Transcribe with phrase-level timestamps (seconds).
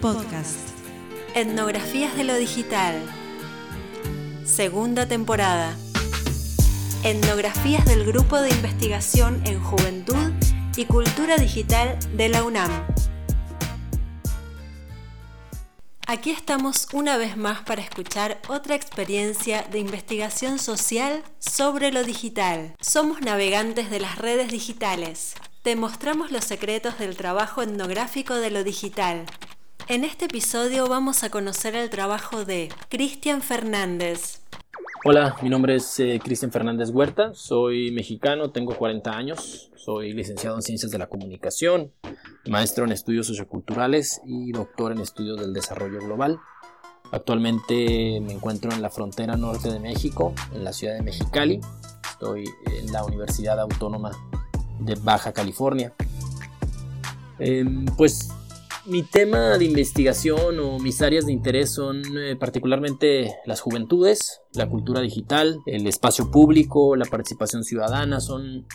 [0.00, 0.56] Podcast.
[1.34, 3.02] Etnografías de lo digital.
[4.44, 5.76] Segunda temporada.
[7.02, 10.32] Etnografías del Grupo de Investigación en Juventud
[10.76, 12.70] y Cultura Digital de la UNAM.
[16.06, 22.76] Aquí estamos una vez más para escuchar otra experiencia de investigación social sobre lo digital.
[22.80, 25.34] Somos navegantes de las redes digitales.
[25.66, 29.24] Te mostramos los secretos del trabajo etnográfico de lo digital.
[29.88, 34.42] En este episodio vamos a conocer el trabajo de Cristian Fernández,
[35.04, 40.54] Hola, mi nombre es eh, Cristian Fernández Huerta, soy mexicano, tengo 40 años, soy licenciado
[40.54, 41.90] en Ciencias de la Comunicación,
[42.48, 46.38] maestro en Estudios Socioculturales y doctor en Estudios del Desarrollo Global.
[47.10, 51.58] Actualmente me encuentro en la frontera norte de México, en la ciudad de Mexicali.
[52.08, 54.12] Estoy en la Universidad Autónoma
[54.78, 55.92] de Baja California.
[57.38, 58.28] Em, pues
[58.86, 64.68] mi tema de investigación o mis áreas de interés son eh, particularmente las juventudes, la
[64.68, 68.66] cultura digital, el espacio público, la participación ciudadana, son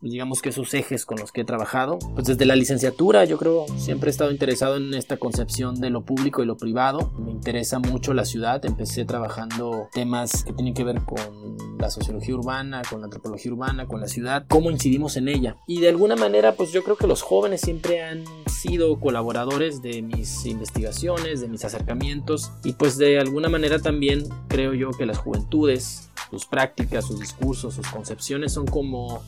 [0.00, 1.98] digamos que esos ejes con los que he trabajado.
[2.14, 6.02] Pues desde la licenciatura yo creo siempre he estado interesado en esta concepción de lo
[6.02, 7.12] público y lo privado.
[7.18, 8.64] Me interesa mucho la ciudad.
[8.64, 13.86] Empecé trabajando temas que tienen que ver con la sociología urbana, con la antropología urbana,
[13.86, 15.56] con la ciudad, cómo incidimos en ella.
[15.66, 20.02] Y de alguna manera pues yo creo que los jóvenes siempre han sido colaboradores de
[20.02, 25.18] mis investigaciones, de mis acercamientos y pues de alguna manera también creo yo que las
[25.18, 29.22] juventudes, sus prácticas, sus discursos, sus concepciones son como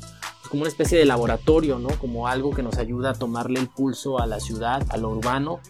[0.49, 1.89] como una especie de laboratorio, ¿no?
[1.99, 5.61] Como algo que nos ayuda a tomarle el pulso a la ciudad, a lo urbano.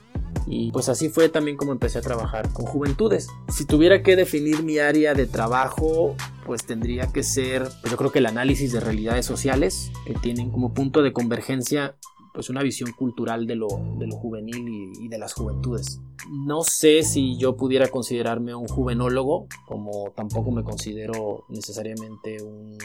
[0.47, 3.29] Y pues así fue también como empecé a trabajar con juventudes.
[3.49, 8.11] Si tuviera que definir mi área de trabajo, pues tendría que ser, pues yo creo
[8.11, 11.97] que el análisis de realidades sociales, que tienen como punto de convergencia
[12.33, 13.67] pues una visión cultural de lo,
[13.99, 16.01] de lo juvenil y, y, de las juventudes.
[16.31, 22.79] No sé si yo pudiera considerarme un juvenólogo, como tampoco me considero necesariamente un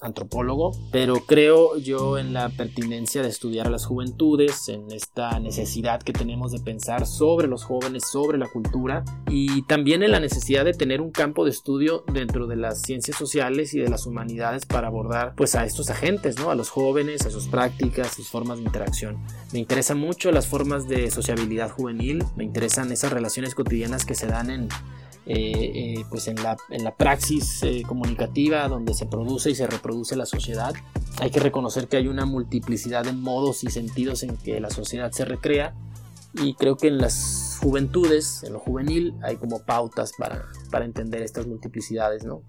[0.00, 6.02] antropólogo, pero creo yo en la pertinencia de estudiar a las juventudes, en esta necesidad
[6.02, 10.64] que tenemos de pensar sobre los jóvenes, sobre la cultura y también en la necesidad
[10.64, 14.66] de tener un campo de estudio dentro de las ciencias sociales y de las humanidades
[14.66, 16.50] para abordar pues a estos agentes, ¿no?
[16.50, 19.18] A los jóvenes, a sus prácticas, sus formas de interacción.
[19.52, 24.26] Me interesan mucho las formas de sociabilidad juvenil, me interesan esas relaciones cotidianas que se
[24.26, 24.68] dan en
[25.28, 29.66] eh, eh, pues en la, en la praxis eh, comunicativa donde se produce y se
[29.66, 30.72] reproduce la sociedad.
[31.18, 35.10] Hay que reconocer que hay una multiplicidad de modos y sentidos en que la sociedad
[35.10, 35.74] se recrea
[36.34, 41.22] y creo que en las juventudes, en lo juvenil, hay como pautas para, para entender
[41.22, 42.42] estas multiplicidades, ¿no?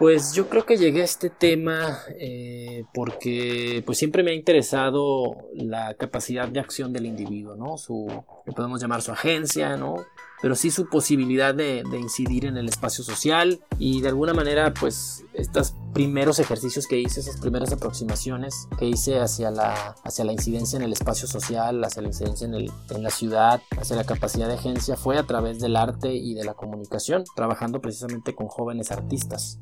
[0.00, 5.50] Pues yo creo que llegué a este tema eh, porque pues siempre me ha interesado
[5.52, 7.76] la capacidad de acción del individuo, ¿no?
[7.76, 8.06] Su,
[8.46, 9.96] le podemos llamar su agencia, ¿no?
[10.40, 14.72] Pero sí su posibilidad de, de, incidir en el espacio social y de alguna manera
[14.72, 20.32] pues estos primeros ejercicios que hice, esas primeras aproximaciones que hice hacia la, hacia la
[20.32, 24.04] incidencia en el espacio social, hacia la incidencia en, el, en la ciudad, hacia la
[24.04, 28.48] capacidad de agencia fue a través del arte y de la comunicación, trabajando precisamente con
[28.48, 29.60] jóvenes artistas.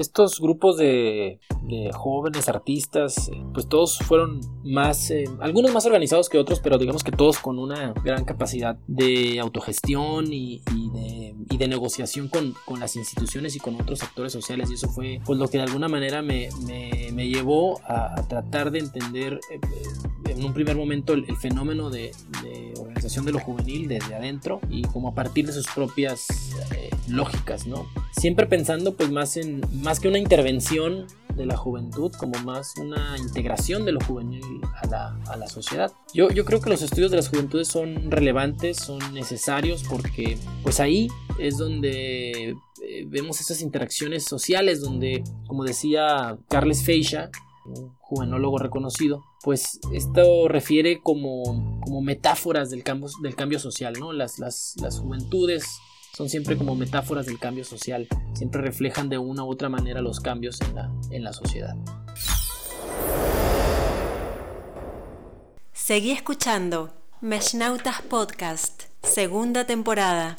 [0.00, 1.38] Estos grupos de,
[1.92, 7.04] jóvenes artistas, eh, pues todos fueron más, eh, algunos más organizados que otros, pero digamos
[7.04, 13.60] que todos con una gran capacidad de autogestión y, de, negociación con, las instituciones y
[13.60, 14.70] con otros actores sociales.
[14.70, 16.48] Y eso fue pues, lo que de alguna manera me,
[17.28, 19.60] llevó a, tratar de entender eh,
[20.30, 22.12] en un primer momento el, fenómeno de,
[22.80, 26.26] organización de lo juvenil desde adentro y como a partir de sus propias
[27.08, 27.86] lógicas, ¿no?
[28.12, 33.16] Siempre pensando pues más en, más que una intervención de la juventud, como más una
[33.18, 34.42] integración de lo juvenil
[34.82, 35.92] a la, sociedad.
[36.12, 40.80] Yo, yo creo que los estudios de las juventudes son relevantes, son necesarios porque pues
[40.80, 41.08] ahí
[41.38, 47.30] es donde eh, vemos esas interacciones sociales, donde, como decía Carles Feixa,
[47.64, 54.12] un juvenólogo reconocido, pues esto refiere como, como metáforas del cambio, del cambio social, ¿no?
[54.12, 55.66] Las, las, las juventudes
[56.12, 60.20] son siempre como metáforas del cambio social, siempre reflejan de una u otra manera los
[60.20, 61.74] cambios en la, en la sociedad.
[65.72, 70.38] Seguí escuchando Meshnautas Podcast, segunda temporada.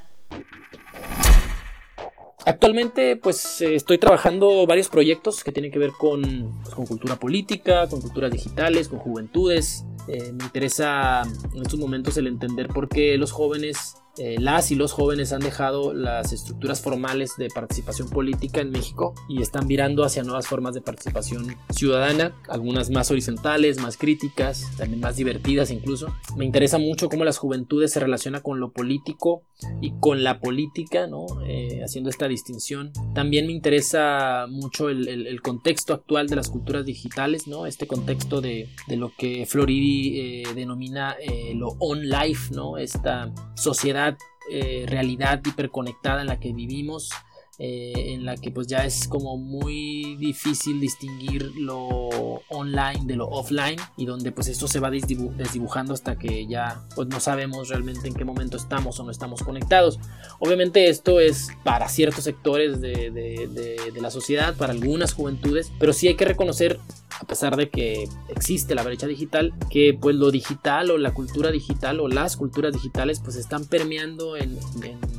[2.46, 7.16] Actualmente pues eh, estoy trabajando varios proyectos que tienen que ver con, pues, con cultura
[7.18, 9.86] política, con culturas digitales, con juventudes.
[10.08, 14.76] Eh, me interesa en estos momentos el entender por qué los jóvenes eh, las y
[14.76, 20.04] los jóvenes han dejado las estructuras formales de participación política en México y están virando
[20.04, 26.14] hacia nuevas formas de participación ciudadana, algunas más horizontales, más críticas, también más divertidas incluso.
[26.38, 29.42] Me interesa mucho cómo las juventudes se relacionan con lo político
[29.82, 31.26] y con la política, ¿no?
[31.48, 32.92] Eh, haciendo esta distinción.
[33.16, 37.66] También me interesa mucho el, contexto actual de las culturas digitales, ¿no?
[37.66, 41.16] este contexto de, lo que Floridi eh, denomina
[41.56, 42.78] lo on-life, ¿no?
[42.78, 44.11] esta sociedad
[44.50, 47.12] eh, realidad hiperconectada en la que vivimos,
[47.60, 51.78] eh, en la que pues ya es como muy difícil distinguir lo
[52.50, 57.08] online de lo offline y donde pues esto se va desdibujando hasta que ya pues
[57.08, 60.00] no sabemos realmente en qué momento estamos o no estamos conectados.
[60.40, 66.08] Obviamente esto es para ciertos sectores de, de la sociedad, para algunas juventudes, pero sí
[66.08, 66.80] hay que reconocer
[67.22, 71.52] a pesar de que existe la brecha digital, que pues lo digital o la cultura
[71.52, 74.58] digital o las culturas digitales pues están permeando en,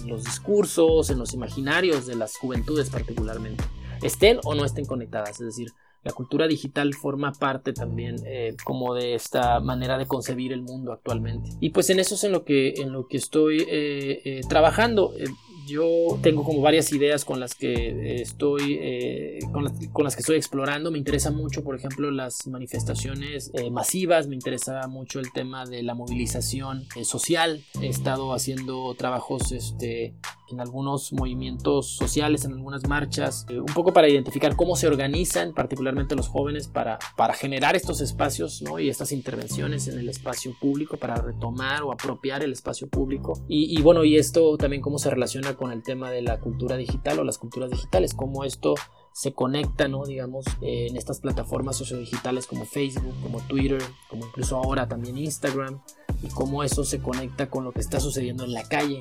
[0.07, 3.63] los discursos, en los imaginarios de las juventudes particularmente,
[4.03, 5.69] estén o no estén conectadas, es decir,
[6.03, 10.93] la cultura digital forma parte también eh, como de esta manera de concebir el mundo
[10.93, 11.51] actualmente.
[11.61, 15.13] Y pues en eso es en lo que, en lo que estoy eh, eh, trabajando
[15.67, 19.65] yo tengo como varias ideas con las que estoy eh, con,
[20.05, 20.91] las, que estoy explorando.
[20.91, 24.27] Me interesa mucho por ejemplo las manifestaciones eh, masivas.
[24.27, 27.65] Me interesa mucho el tema de la movilización eh, social.
[27.81, 30.15] He estado haciendo trabajos este
[30.53, 36.15] en algunos movimientos sociales, en algunas marchas, un poco para identificar cómo se organizan, particularmente
[36.15, 38.79] los jóvenes, para, para generar estos espacios ¿no?
[38.79, 43.33] y estas intervenciones en el espacio público, para retomar o apropiar el espacio público.
[43.49, 46.77] Y, y bueno, y esto también cómo se relaciona con el tema de la cultura
[46.77, 48.75] digital o las culturas digitales, cómo esto
[49.13, 50.05] se conecta, ¿no?
[50.07, 55.83] Digamos, en estas plataformas sociodigitales como Facebook, como Twitter, como incluso ahora también Instagram,
[56.23, 59.01] y cómo eso se conecta con lo que está sucediendo en la calle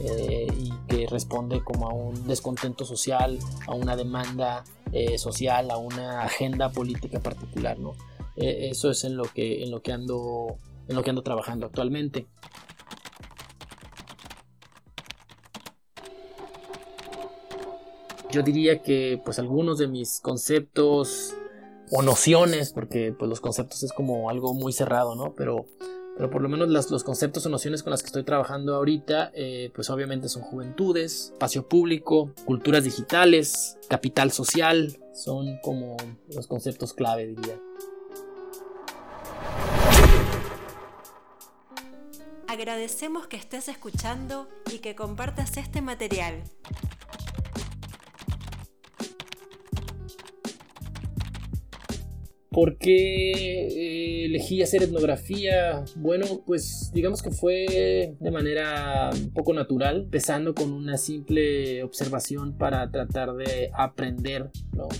[0.00, 5.76] eh, y que responde como a un descontento social, a una demanda eh, social, a
[5.76, 7.92] una agenda política particular, ¿no?
[8.36, 10.58] Eh, eso es en lo que, en lo que ando
[10.88, 12.26] en lo que ando trabajando actualmente.
[18.36, 21.34] yo diría que pues algunos de mis conceptos
[21.90, 25.34] o nociones, porque pues los conceptos es como algo muy cerrado, ¿no?
[25.34, 25.66] Pero,
[26.16, 29.70] pero por lo menos los conceptos o nociones con las que estoy trabajando ahorita, eh,
[29.74, 35.96] pues obviamente son juventudes, espacio público, culturas digitales, capital social, son como
[36.34, 37.60] los conceptos clave, diría.
[42.48, 46.42] Agradecemos que estés escuchando y que compartas este material.
[52.56, 55.84] ¿Por qué eh, elegí hacer etnografía?
[55.94, 62.56] Bueno, pues digamos que fue de manera un poco natural, empezando con una simple observación
[62.56, 64.48] para tratar de aprender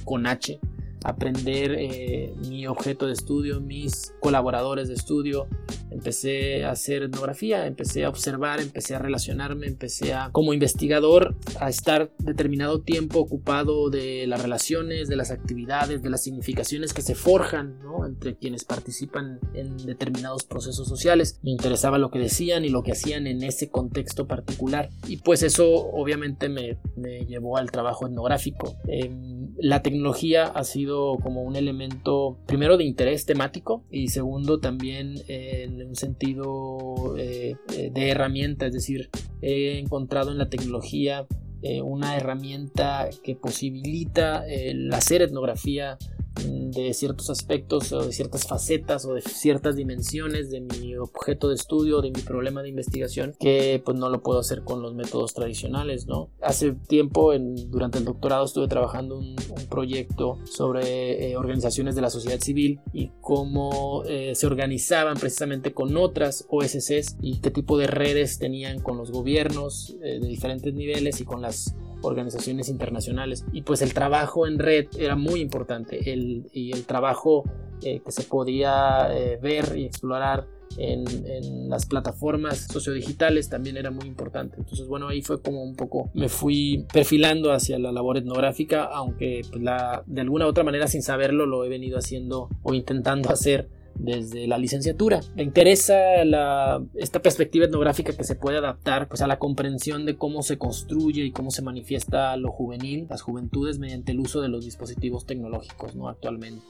[0.05, 0.61] con H
[1.05, 5.49] aprender eh, mi objeto de estudio, mis colaboradores de estudio.
[5.91, 11.69] Empecé a hacer etnografía, empecé a observar, empecé a relacionarme, empecé a, como investigador, a
[11.71, 17.15] estar determinado tiempo ocupado de las relaciones, de las actividades, de las significaciones que se
[17.15, 21.39] forjan entre quienes participan en determinados procesos sociales.
[21.43, 24.91] Me interesaba lo que decían y lo que hacían en ese contexto particular.
[25.07, 26.79] Y pues eso obviamente me,
[27.27, 28.77] llevó al trabajo etnográfico.
[28.89, 35.17] Em, la tecnología ha sido como un elemento, primero de interés temático y segundo también
[35.29, 39.09] en un sentido eh, de herramienta, es decir,
[39.41, 41.27] he encontrado en la tecnología
[41.63, 45.97] eh, una herramienta que posibilita el hacer etnografía
[46.45, 51.55] de ciertos aspectos o de ciertas facetas o de ciertas dimensiones de mi objeto de
[51.55, 55.35] estudio, de mi problema de investigación, que pues no lo puedo hacer con los métodos
[55.35, 56.31] tradicionales, ¿no?
[56.41, 57.33] Hace tiempo,
[57.69, 62.81] durante el doctorado, estuve trabajando un, un proyecto sobre eh, organizaciones de la sociedad civil
[62.93, 68.81] y cómo eh, se organizaban precisamente con otras OSCs y qué tipo de redes tenían
[68.81, 71.75] con los gobiernos eh, de diferentes niveles y con las
[72.07, 73.45] organizaciones internacionales.
[73.53, 77.45] Y pues el trabajo en red era muy importante el, y el trabajo
[77.83, 80.47] eh, que se podía eh, ver y explorar
[80.79, 84.57] en, las plataformas sociodigitales también era muy importante.
[84.59, 89.43] Entonces, bueno, ahí fue como un poco me fui perfilando hacia la labor etnográfica, aunque
[89.51, 89.63] pues,
[90.07, 94.47] de alguna u otra manera sin saberlo lo he venido haciendo o intentando hacer desde
[94.47, 95.21] la licenciatura.
[95.35, 95.97] Me interesa
[96.95, 101.25] esta perspectiva etnográfica que se puede adaptar pues, a la comprensión de cómo se construye
[101.25, 105.95] y cómo se manifiesta lo juvenil, las juventudes, mediante el uso de los dispositivos tecnológicos
[105.95, 106.09] ¿no?
[106.09, 106.63] actualmente.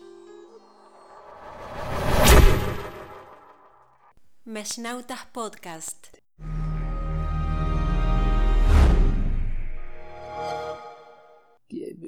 [4.45, 6.16] Meshnautas Podcast.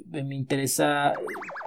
[0.07, 1.13] Me interesa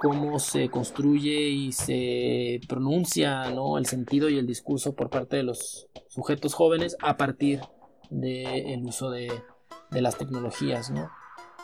[0.01, 3.77] cómo se construye y se pronuncia ¿no?
[3.77, 7.61] el sentido y el discurso por parte de los sujetos jóvenes a partir
[8.09, 9.31] del uso de,
[9.91, 10.91] las tecnologías.
[10.91, 11.09] ¿no?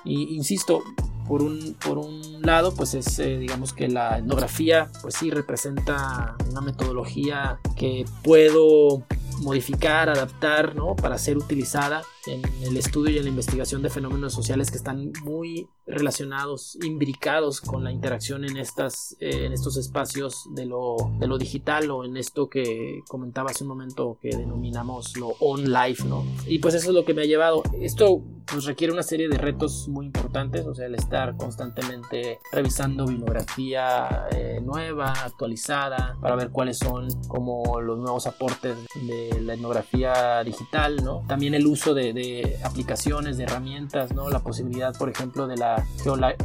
[0.06, 0.82] Y insisto,
[1.28, 6.36] por un, por un lado, pues es, eh, digamos que la etnografía, pues sí, representa
[6.50, 9.04] una metodología que puedo
[9.42, 10.96] modificar, adaptar, ¿no?
[10.96, 15.12] Para ser utilizada en el estudio y en la investigación de fenómenos sociales que están
[15.24, 21.28] muy relacionados, imbricados con la interacción en, estas, eh, en estos espacios de lo, de
[21.28, 26.04] lo digital o en esto que comentaba hace un momento que denominamos lo on life,
[26.06, 26.26] ¿no?
[26.46, 27.64] Y pues eso es lo que me ha llevado.
[27.80, 33.06] Esto pues requiere una serie de retos muy importantes, o sea, el estar constantemente revisando
[33.06, 40.44] bibliografía eh, nueva, actualizada, para ver cuáles son como los nuevos aportes de la etnografía
[40.44, 41.24] digital, ¿no?
[41.28, 44.30] También el uso de, de aplicaciones, de herramientas, ¿no?
[44.30, 45.86] La posibilidad, por ejemplo, de la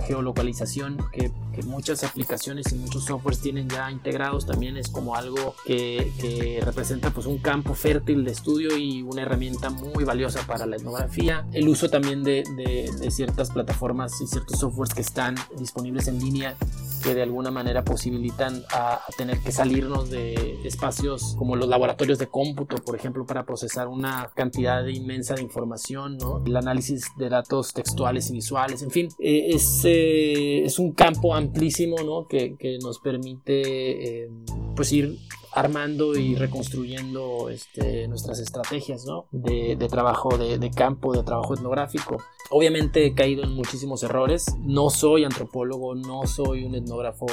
[0.06, 1.30] geolocalización que,
[1.66, 7.26] muchas aplicaciones y muchos softwares tienen ya integrados también es como algo que, representa pues
[7.26, 11.47] un campo fértil de estudio y una herramienta muy valiosa para la etnografía.
[11.52, 16.56] El uso también de, de ciertas plataformas y ciertos softwares que están disponibles en línea
[17.04, 22.28] que de alguna manera posibilitan a, tener que salirnos de espacios como los laboratorios de
[22.28, 26.42] cómputo, por ejemplo, para procesar una cantidad inmensa de información, ¿no?
[26.44, 31.34] el análisis de datos textuales y visuales, en fin, eh, es, eh, es, un campo
[31.34, 32.26] amplísimo ¿no?
[32.26, 34.30] que, que nos permite eh,
[34.75, 35.18] pues ir
[35.54, 39.26] armando y reconstruyendo este, nuestras estrategias ¿no?
[39.30, 42.18] de, trabajo de, campo, de trabajo etnográfico.
[42.50, 44.46] Obviamente he caído en muchísimos errores.
[44.61, 47.26] No soy antropólogo, no soy un etnógrafo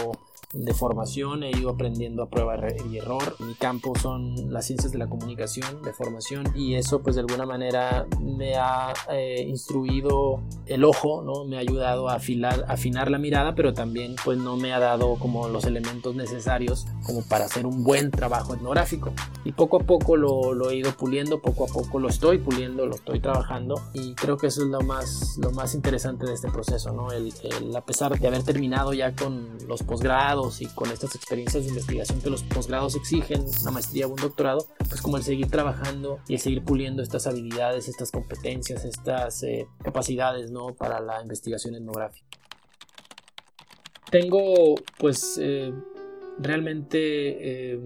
[0.54, 2.58] de formación, he ido aprendiendo a prueba
[2.90, 3.36] y error.
[3.40, 7.46] Mi campo son las ciencias de la comunicación, de formación, y eso pues de alguna
[7.46, 11.46] manera me ha eh, instruido el ojo, ¿no?
[11.46, 15.16] Me ha ayudado a afilar, afinar la mirada, pero también pues no me ha dado
[15.16, 19.14] como los elementos necesarios como para hacer un buen trabajo etnográfico.
[19.46, 22.86] Y poco a poco lo, lo he ido puliendo, poco a poco lo estoy puliendo,
[22.86, 26.50] lo estoy trabajando, y creo que eso es lo más, lo más interesante de este
[26.50, 27.12] proceso, ¿no?
[27.12, 31.64] El, el a pesar de haber terminado ya con los posgrados, y con estas experiencias
[31.64, 35.50] de investigación que los posgrados exigen, una maestría o un doctorado, pues como el seguir
[35.50, 40.74] trabajando y el seguir puliendo estas habilidades, estas competencias, estas eh, capacidades, ¿no?
[40.74, 42.26] Para la investigación etnográfica.
[44.10, 45.74] Tengo, pues, eh,
[46.40, 47.74] realmente...
[47.74, 47.80] Eh,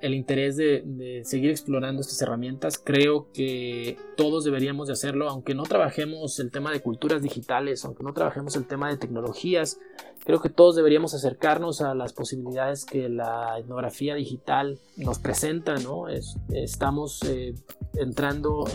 [0.00, 2.78] el interés de, seguir explorando estas herramientas.
[2.78, 8.02] Creo que todos deberíamos de hacerlo, aunque no trabajemos el tema de culturas digitales, aunque
[8.02, 9.78] no trabajemos el tema de tecnologías.
[10.24, 16.08] Creo que todos deberíamos acercarnos a las posibilidades que la etnografía digital nos presenta, ¿no?
[16.52, 17.54] estamos eh,
[17.94, 18.66] entrando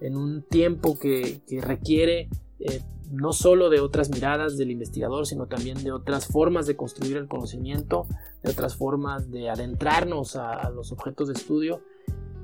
[0.00, 2.28] en, un tiempo que, requiere
[2.60, 7.16] eh, no solo de otras miradas del investigador, sino también de otras formas de construir
[7.16, 8.06] el conocimiento,
[8.42, 11.80] de otras formas de adentrarnos a, los objetos de estudio.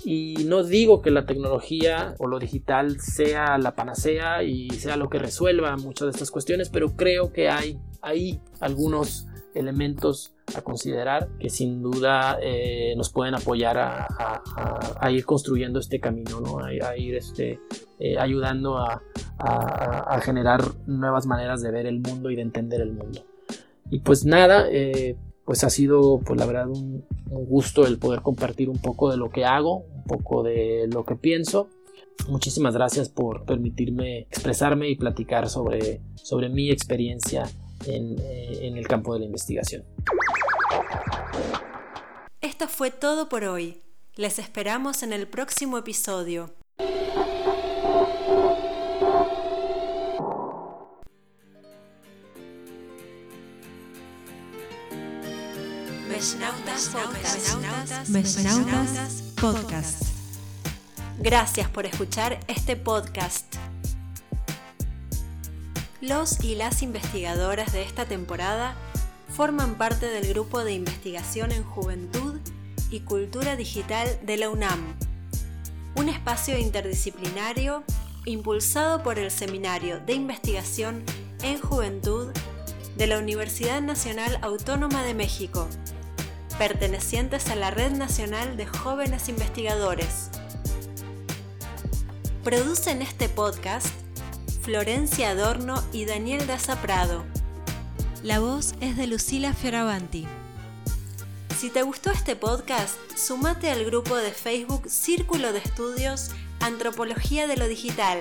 [0.05, 5.09] Y no digo que la tecnología o lo digital sea la panacea y sea lo
[5.09, 11.29] que resuelva muchas de estas cuestiones, pero creo que hay ahí algunos elementos a considerar
[11.39, 16.59] que sin duda eh, nos pueden apoyar a, ir construyendo este camino, ¿no?
[16.59, 17.61] a, ir este,
[17.99, 19.01] eh, ayudando a,
[20.23, 23.25] generar nuevas maneras de ver el mundo y de entender el mundo.
[23.91, 28.71] Y pues nada, eh, pues ha sido pues la verdad un, gusto el poder compartir
[28.71, 31.69] un poco de lo que hago, un poco de lo que pienso.
[32.29, 37.51] Muchísimas gracias por permitirme expresarme y platicar sobre, sobre mi experiencia
[37.87, 39.85] en, en el campo de la investigación.
[42.41, 43.83] Esto fue todo por hoy.
[44.15, 46.55] Les esperamos en el próximo episodio.
[56.25, 56.89] Mesnautas
[59.39, 60.03] Podcast.
[61.19, 63.45] Gracias por escuchar este podcast.
[66.01, 68.75] Los y las investigadoras de esta temporada
[69.37, 72.41] forman parte del grupo de investigación en juventud
[72.91, 74.81] y cultura digital de la UNAM,
[75.95, 77.85] un espacio interdisciplinario
[78.25, 81.05] impulsado por el Seminario de Investigación
[81.43, 82.33] en Juventud
[82.97, 85.69] de la Universidad Nacional Autónoma de México,
[86.59, 90.31] pertenecientes a la Red Nacional de Jóvenes Investigadores.
[92.45, 93.89] Producen este podcast
[94.63, 97.25] Florencia Adorno y Daniel Daza Prado.
[98.23, 100.27] La voz es de Lucila Fioravanti.
[101.59, 106.31] Si te gustó este podcast, sumate al grupo de Facebook Círculo de Estudios
[106.61, 108.19] Antropología de lo Digital.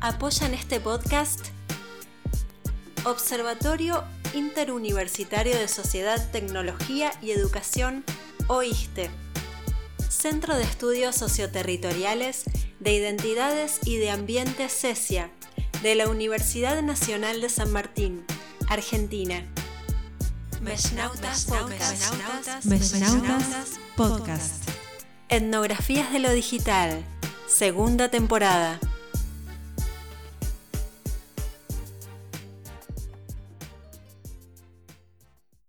[0.00, 1.46] Apoyan este podcast
[3.04, 4.04] Observatorio
[4.34, 8.04] Interuniversitario de Sociedad, Tecnología y Educación,
[8.46, 9.10] OISTE.
[10.08, 12.44] Centro de Estudios Socioterritoriales
[12.80, 15.30] de Identidades y de Ambiente CESIA
[15.82, 18.24] de la Universidad Nacional de San Martín,
[18.68, 19.44] Argentina.
[20.60, 22.14] Mesnautas Podcast.
[22.64, 24.68] Mesnautas Podcast.
[25.28, 27.04] Etnografías de lo Digital,
[27.48, 28.78] segunda temporada.